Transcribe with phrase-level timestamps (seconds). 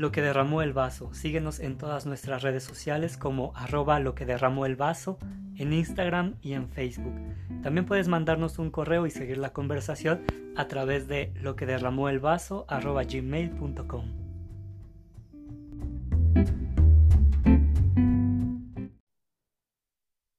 [0.00, 1.12] Lo que derramó el vaso.
[1.12, 5.18] Síguenos en todas nuestras redes sociales como arroba lo que derramó el vaso,
[5.56, 7.12] en Instagram y en Facebook.
[7.62, 10.22] También puedes mandarnos un correo y seguir la conversación
[10.56, 14.06] a través de lo que derramó el vaso gmail.com.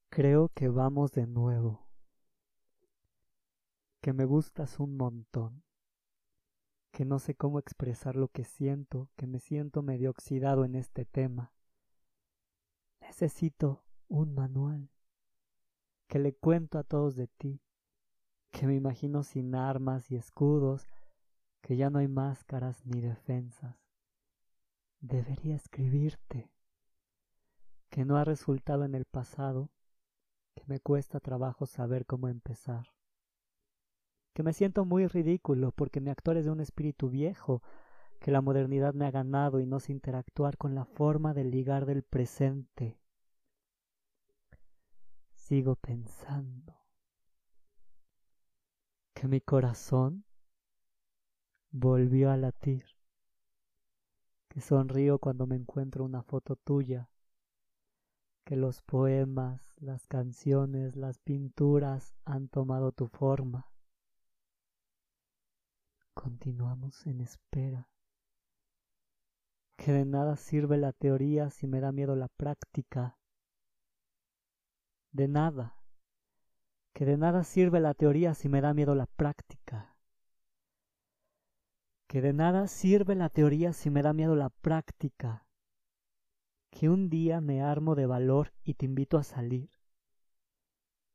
[0.10, 1.88] Creo que vamos de nuevo.
[4.02, 5.62] Que me gustas un montón
[7.02, 11.04] que no sé cómo expresar lo que siento, que me siento medio oxidado en este
[11.04, 11.52] tema.
[13.00, 14.92] Necesito un manual,
[16.06, 17.60] que le cuento a todos de ti,
[18.52, 20.86] que me imagino sin armas y escudos,
[21.62, 23.80] que ya no hay máscaras ni defensas.
[25.00, 26.52] Debería escribirte,
[27.90, 29.72] que no ha resultado en el pasado,
[30.54, 32.94] que me cuesta trabajo saber cómo empezar
[34.34, 37.62] que me siento muy ridículo porque mi actor es de un espíritu viejo,
[38.20, 41.86] que la modernidad me ha ganado y no sé interactuar con la forma de ligar
[41.86, 43.00] del presente.
[45.34, 46.78] Sigo pensando
[49.14, 50.24] que mi corazón
[51.72, 52.86] volvió a latir,
[54.48, 57.10] que sonrío cuando me encuentro una foto tuya,
[58.46, 63.72] que los poemas, las canciones, las pinturas han tomado tu forma
[66.22, 67.90] Continuamos en espera.
[69.76, 73.18] Que de nada sirve la teoría si me da miedo la práctica.
[75.12, 75.84] De nada.
[76.94, 79.98] Que de nada sirve la teoría si me da miedo la práctica.
[82.06, 85.48] Que de nada sirve la teoría si me da miedo la práctica.
[86.70, 89.72] Que un día me armo de valor y te invito a salir.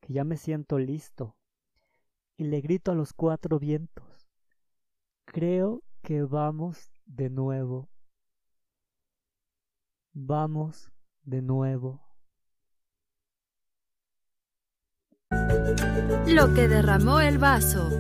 [0.01, 1.37] Que ya me siento listo
[2.37, 4.26] y le grito a los cuatro vientos
[5.27, 7.89] Creo que vamos de nuevo.
[10.13, 10.91] Vamos
[11.25, 12.01] de nuevo.
[16.27, 17.91] Lo que derramó el vaso.